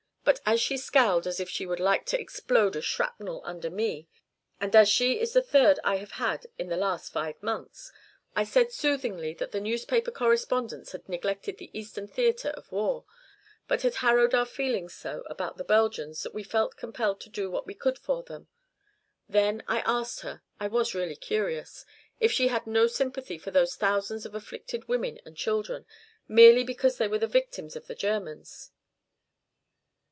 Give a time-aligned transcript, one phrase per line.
[0.23, 4.07] But as she scowled as if she would like to explode a shrapnel under me,
[4.61, 7.91] and as she is the third I have had in the last five months,
[8.35, 13.03] I said soothingly that the newspaper correspondents had neglected the eastern theatre of war,
[13.67, 17.49] but had harrowed our feelings so about the Belgians that we felt compelled to do
[17.49, 18.47] what we could for them.
[19.27, 21.83] Then I asked her I was really curious
[22.19, 25.87] if she had no sympathy for those thousands of afflicted women and children,
[26.27, 28.71] merely because they were the victims of the Germans.